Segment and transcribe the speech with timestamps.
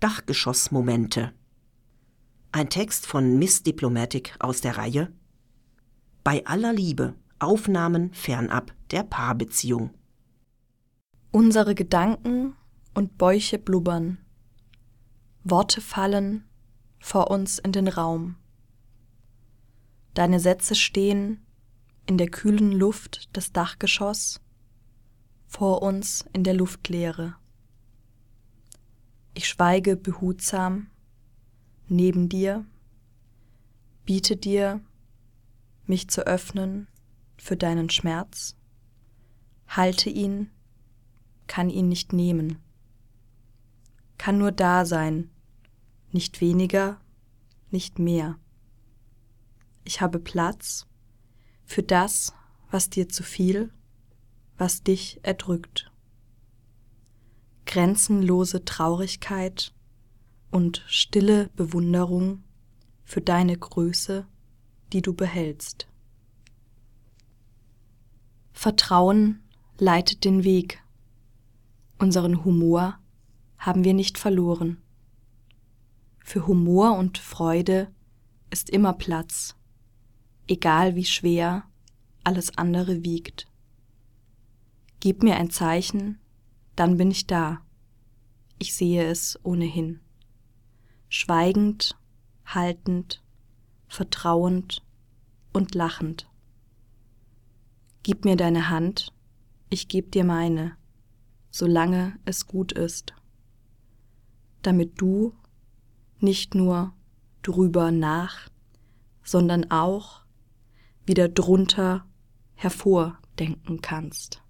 [0.00, 1.32] Dachgeschossmomente.
[2.52, 5.12] Ein Text von Miss Diplomatic aus der Reihe
[6.22, 9.90] Bei aller Liebe Aufnahmen fernab der Paarbeziehung.
[11.32, 12.54] Unsere Gedanken
[12.94, 14.18] und Bäuche blubbern.
[15.42, 16.44] Worte fallen
[17.00, 18.36] vor uns in den Raum.
[20.14, 21.44] Deine Sätze stehen
[22.06, 24.40] in der kühlen Luft des Dachgeschoss,
[25.48, 27.34] vor uns in der Luftleere.
[29.48, 30.88] Schweige behutsam
[31.88, 32.66] neben dir,
[34.04, 34.82] biete dir,
[35.86, 36.86] mich zu öffnen
[37.38, 38.56] für deinen Schmerz,
[39.66, 40.50] halte ihn,
[41.46, 42.58] kann ihn nicht nehmen,
[44.18, 45.30] kann nur da sein,
[46.12, 47.00] nicht weniger,
[47.70, 48.38] nicht mehr.
[49.84, 50.86] Ich habe Platz
[51.64, 52.34] für das,
[52.70, 53.72] was dir zu viel,
[54.58, 55.87] was dich erdrückt.
[57.68, 59.74] Grenzenlose Traurigkeit
[60.50, 62.42] und stille Bewunderung
[63.04, 64.26] für deine Größe,
[64.94, 65.86] die du behältst.
[68.54, 69.42] Vertrauen
[69.76, 70.82] leitet den Weg.
[71.98, 72.98] Unseren Humor
[73.58, 74.78] haben wir nicht verloren.
[76.24, 77.92] Für Humor und Freude
[78.48, 79.56] ist immer Platz,
[80.46, 81.64] egal wie schwer
[82.24, 83.46] alles andere wiegt.
[85.00, 86.18] Gib mir ein Zeichen,
[86.78, 87.60] dann bin ich da.
[88.58, 90.00] Ich sehe es ohnehin.
[91.08, 91.98] Schweigend,
[92.46, 93.22] haltend,
[93.88, 94.84] vertrauend
[95.52, 96.30] und lachend.
[98.04, 99.12] Gib mir deine Hand,
[99.70, 100.76] ich geb dir meine,
[101.50, 103.12] solange es gut ist,
[104.62, 105.34] damit du
[106.20, 106.94] nicht nur
[107.42, 108.48] drüber nach,
[109.24, 110.22] sondern auch
[111.06, 112.06] wieder drunter
[112.54, 114.42] hervordenken kannst.